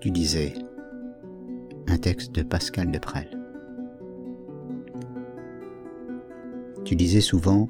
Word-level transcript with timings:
Tu 0.00 0.10
disais 0.10 0.54
un 1.88 1.98
texte 1.98 2.32
de 2.34 2.42
Pascal 2.42 2.90
Deprel. 2.90 3.28
Tu 6.84 6.94
disais 6.94 7.20
souvent 7.20 7.68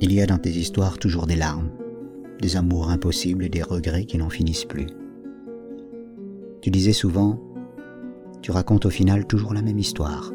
Il 0.00 0.12
y 0.12 0.20
a 0.20 0.26
dans 0.26 0.38
tes 0.38 0.50
histoires 0.50 0.98
toujours 0.98 1.26
des 1.26 1.36
larmes, 1.36 1.70
des 2.40 2.56
amours 2.56 2.90
impossibles 2.90 3.44
et 3.44 3.48
des 3.48 3.62
regrets 3.62 4.04
qui 4.04 4.18
n'en 4.18 4.28
finissent 4.28 4.64
plus. 4.64 4.86
Tu 6.60 6.70
disais 6.70 6.92
souvent 6.92 7.40
Tu 8.42 8.50
racontes 8.50 8.86
au 8.86 8.90
final 8.90 9.26
toujours 9.26 9.54
la 9.54 9.62
même 9.62 9.78
histoire. 9.78 10.32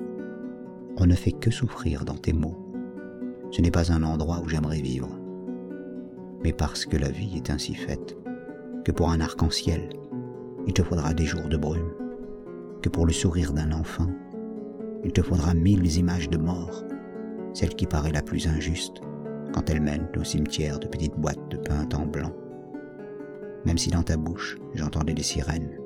On 0.97 1.05
ne 1.05 1.15
fait 1.15 1.31
que 1.31 1.51
souffrir 1.51 2.05
dans 2.05 2.17
tes 2.17 2.33
mots. 2.33 2.57
Ce 3.51 3.61
n'est 3.61 3.71
pas 3.71 3.91
un 3.91 4.03
endroit 4.03 4.41
où 4.43 4.49
j'aimerais 4.49 4.81
vivre. 4.81 5.09
Mais 6.43 6.53
parce 6.53 6.85
que 6.85 6.97
la 6.97 7.09
vie 7.09 7.35
est 7.35 7.49
ainsi 7.49 7.75
faite, 7.75 8.17
que 8.83 8.91
pour 8.91 9.11
un 9.11 9.21
arc-en-ciel, 9.21 9.89
il 10.67 10.73
te 10.73 10.83
faudra 10.83 11.13
des 11.13 11.25
jours 11.25 11.47
de 11.47 11.57
brume, 11.57 11.93
que 12.81 12.89
pour 12.89 13.05
le 13.05 13.13
sourire 13.13 13.53
d'un 13.53 13.71
enfant, 13.71 14.09
il 15.03 15.11
te 15.11 15.21
faudra 15.21 15.53
mille 15.53 15.85
images 15.97 16.29
de 16.29 16.37
mort, 16.37 16.83
celle 17.53 17.75
qui 17.75 17.85
paraît 17.85 18.11
la 18.11 18.21
plus 18.21 18.47
injuste 18.47 19.01
quand 19.53 19.69
elle 19.69 19.81
mène 19.81 20.07
au 20.17 20.23
cimetière 20.23 20.79
de 20.79 20.87
petites 20.87 21.17
boîtes 21.17 21.49
de 21.49 21.57
pain 21.57 21.87
en 21.95 22.05
blanc. 22.05 22.33
Même 23.65 23.77
si 23.77 23.89
dans 23.89 24.03
ta 24.03 24.17
bouche 24.17 24.57
j'entendais 24.73 25.13
des 25.13 25.23
sirènes, 25.23 25.77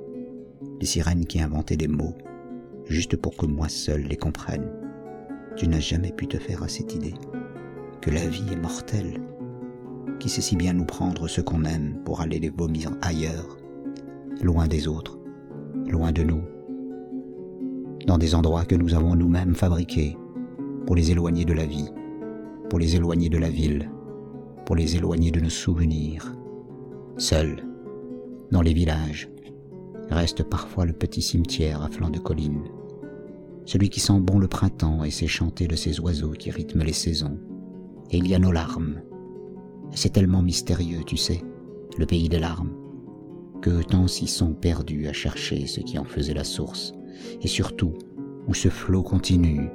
des 0.80 0.86
sirènes 0.86 1.26
qui 1.26 1.42
inventaient 1.42 1.78
des 1.78 1.88
mots, 1.88 2.16
juste 2.86 3.16
pour 3.16 3.36
que 3.36 3.46
moi 3.46 3.70
seul 3.70 4.02
les 4.02 4.18
comprenne, 4.18 4.70
tu 5.56 5.68
n'as 5.68 5.80
jamais 5.80 6.12
pu 6.12 6.28
te 6.28 6.38
faire 6.38 6.64
à 6.64 6.68
cette 6.68 6.94
idée 6.94 7.16
que 8.02 8.12
la 8.12 8.28
vie 8.28 8.52
est 8.52 8.62
mortelle, 8.62 9.20
qui 10.20 10.30
sait 10.30 10.42
si 10.42 10.56
bien 10.56 10.74
nous 10.74 10.86
prendre 10.86 11.28
ce 11.28 11.42
qu'on 11.42 11.64
aime 11.64 11.98
pour 12.06 12.22
aller 12.22 12.40
les 12.40 12.50
vomir 12.50 12.92
ailleurs, 13.02 13.58
loin 14.42 14.68
des 14.68 14.88
autres, 14.88 15.18
loin 15.88 16.12
de 16.12 16.24
nous, 16.24 16.42
dans 18.06 18.18
des 18.18 18.36
endroits 18.36 18.66
que 18.66 18.76
nous 18.76 18.94
avons 18.94 19.16
nous-mêmes 19.16 19.56
fabriqués 19.56 20.18
pour 20.86 20.96
les 20.96 21.12
éloigner 21.12 21.46
de 21.46 21.54
la 21.54 21.66
vie, 21.66 21.90
pour 22.70 22.80
les 22.80 22.96
éloigner 22.96 23.30
de 23.30 23.38
la 23.38 23.50
ville, 23.50 23.90
pour 24.66 24.76
les 24.76 24.96
éloigner 24.96 25.32
de 25.32 25.40
nos 25.40 25.50
souvenirs. 25.50 26.36
Seul, 27.18 27.64
dans 28.52 28.62
les 28.62 28.74
villages, 28.74 29.30
reste 30.10 30.44
parfois 30.44 30.86
le 30.86 30.94
petit 30.94 31.22
cimetière 31.22 31.82
à 31.82 31.90
flanc 31.90 32.10
de 32.10 32.20
colline, 32.20 32.64
celui 33.66 33.90
qui 33.90 34.00
sent 34.00 34.20
bon 34.20 34.38
le 34.38 34.48
printemps 34.48 35.04
et 35.04 35.12
ses 35.12 35.28
chantées 35.28 35.68
de 35.68 35.76
ces 35.76 36.00
oiseaux 36.00 36.32
qui 36.32 36.52
rythment 36.52 36.84
les 36.84 36.94
saisons. 36.94 37.40
Et 38.12 38.18
il 38.18 38.28
y 38.28 38.36
a 38.36 38.40
nos 38.40 38.52
larmes. 38.52 39.02
C'est 39.92 40.14
tellement 40.14 40.44
mystérieux, 40.44 41.04
tu 41.06 41.18
sais, 41.18 41.42
le 41.98 42.06
pays 42.06 42.30
des 42.30 42.40
larmes, 42.40 42.74
que 43.66 43.82
tant 43.82 44.06
s'y 44.06 44.28
sont 44.28 44.54
perdus 44.54 45.08
à 45.08 45.12
chercher 45.12 45.66
ce 45.66 45.80
qui 45.80 45.98
en 45.98 46.04
faisait 46.04 46.36
la 46.36 46.44
source, 46.44 46.94
et 47.42 47.48
surtout 47.48 47.94
où 48.48 48.54
ce 48.54 48.70
flot 48.70 49.02
continue. 49.02 49.72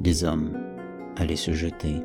Des 0.00 0.24
hommes 0.24 0.56
allaient 1.16 1.36
se 1.36 1.52
jeter. 1.52 1.96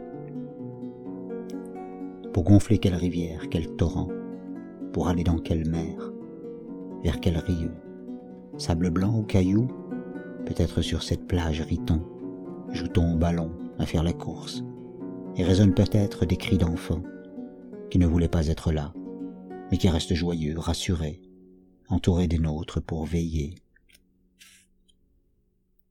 Pour 2.33 2.43
gonfler 2.43 2.79
quelle 2.79 2.95
rivière, 2.95 3.47
quel 3.49 3.77
torrent, 3.77 4.09
pour 4.91 5.07
aller 5.07 5.23
dans 5.23 5.37
quelle 5.37 5.69
mer, 5.69 6.11
vers 7.01 7.21
quel 7.21 7.37
rieu, 7.37 7.71
sable 8.57 8.89
blanc 8.89 9.17
ou 9.17 9.23
caillou, 9.23 9.69
peut-être 10.45 10.81
sur 10.81 11.01
cette 11.01 11.29
plage 11.29 11.61
rit-on, 11.61 12.01
joue-t-on 12.73 13.13
au 13.13 13.17
ballon 13.17 13.51
à 13.79 13.85
faire 13.85 14.03
la 14.03 14.11
course, 14.11 14.65
et 15.37 15.45
résonnent 15.45 15.73
peut-être 15.73 16.25
des 16.25 16.35
cris 16.35 16.57
d'enfants 16.57 17.03
qui 17.89 17.99
ne 17.99 18.05
voulaient 18.05 18.27
pas 18.27 18.49
être 18.49 18.73
là, 18.73 18.91
mais 19.73 19.79
qui 19.79 19.89
restent 19.89 20.13
joyeux, 20.13 20.59
rassurés, 20.59 21.19
entourés 21.87 22.27
des 22.27 22.37
nôtres 22.37 22.79
pour 22.79 23.07
veiller 23.07 23.55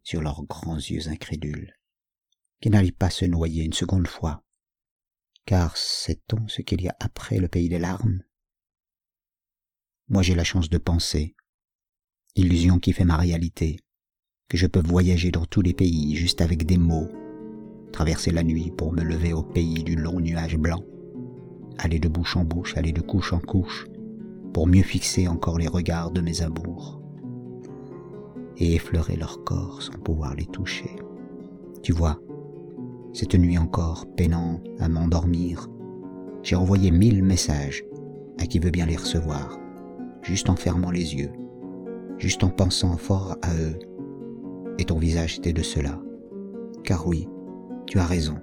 sur 0.05 0.22
leurs 0.22 0.44
grands 0.44 0.77
yeux 0.77 1.08
incrédules, 1.08 1.74
qui 2.61 2.70
n'allent 2.70 2.92
pas 2.92 3.11
se 3.11 3.24
noyer 3.24 3.64
une 3.64 3.73
seconde 3.73 4.06
fois, 4.06 4.45
car 5.46 5.77
sait-on 5.77 6.46
ce 6.46 6.62
qu'il 6.62 6.80
y 6.80 6.89
a 6.89 6.96
après 7.01 7.40
le 7.40 7.48
pays 7.48 7.68
des 7.68 7.80
larmes? 7.80 8.23
Moi 10.06 10.23
j'ai 10.23 10.36
la 10.36 10.45
chance 10.45 10.70
de 10.70 10.79
penser, 10.79 11.35
illusion 12.36 12.79
qui 12.79 12.92
fait 12.92 13.05
ma 13.05 13.17
réalité, 13.17 13.80
que 14.48 14.56
je 14.56 14.68
peux 14.68 14.79
voyager 14.79 15.33
dans 15.33 15.46
tous 15.46 15.61
les 15.61 15.74
pays 15.74 16.14
juste 16.14 16.40
avec 16.40 16.67
des 16.67 16.79
mots, 16.79 17.11
traverser 17.92 18.30
la 18.30 18.45
nuit 18.45 18.70
pour 18.70 18.92
me 18.92 19.02
lever 19.02 19.33
au 19.33 19.42
pays 19.42 19.83
du 19.83 19.96
long 19.96 20.20
nuage 20.20 20.56
blanc, 20.56 20.85
aller 21.82 21.98
de 21.98 22.08
bouche 22.08 22.36
en 22.36 22.44
bouche, 22.44 22.76
aller 22.76 22.92
de 22.92 23.00
couche 23.00 23.32
en 23.32 23.40
couche, 23.40 23.86
pour 24.52 24.66
mieux 24.66 24.82
fixer 24.82 25.28
encore 25.28 25.58
les 25.58 25.68
regards 25.68 26.10
de 26.10 26.20
mes 26.20 26.42
amours 26.42 27.00
et 28.58 28.74
effleurer 28.74 29.16
leur 29.16 29.42
corps 29.44 29.82
sans 29.82 29.98
pouvoir 29.98 30.34
les 30.34 30.46
toucher. 30.46 30.96
Tu 31.82 31.92
vois, 31.92 32.20
cette 33.12 33.34
nuit 33.34 33.58
encore, 33.58 34.06
peinant 34.16 34.60
à 34.78 34.88
m'endormir, 34.88 35.68
j'ai 36.42 36.56
envoyé 36.56 36.90
mille 36.90 37.22
messages 37.22 37.84
à 38.38 38.46
qui 38.46 38.58
veut 38.58 38.70
bien 38.70 38.86
les 38.86 38.96
recevoir, 38.96 39.58
juste 40.22 40.48
en 40.48 40.56
fermant 40.56 40.90
les 40.90 41.14
yeux, 41.14 41.32
juste 42.18 42.44
en 42.44 42.50
pensant 42.50 42.96
fort 42.96 43.36
à 43.42 43.54
eux. 43.54 43.78
Et 44.78 44.84
ton 44.84 44.98
visage 44.98 45.38
était 45.38 45.52
de 45.52 45.62
cela. 45.62 46.00
Car 46.84 47.06
oui, 47.06 47.28
tu 47.86 47.98
as 47.98 48.06
raison. 48.06 48.36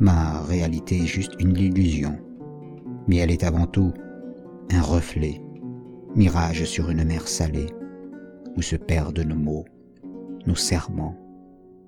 Ma 0.00 0.40
réalité 0.42 0.98
est 1.02 1.06
juste 1.06 1.34
une 1.38 1.56
illusion, 1.56 2.18
mais 3.06 3.16
elle 3.16 3.30
est 3.30 3.44
avant 3.44 3.66
tout 3.66 3.92
un 4.70 4.82
reflet, 4.82 5.40
mirage 6.16 6.64
sur 6.64 6.90
une 6.90 7.04
mer 7.04 7.28
salée, 7.28 7.68
où 8.56 8.62
se 8.62 8.76
perdent 8.76 9.20
nos 9.20 9.36
mots, 9.36 9.66
nos 10.46 10.56
serments, 10.56 11.16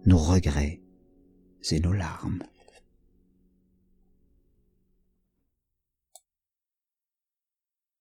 nos 0.04 0.18
regrets 0.18 0.80
et 1.70 1.80
nos 1.80 1.92
larmes. 1.92 2.38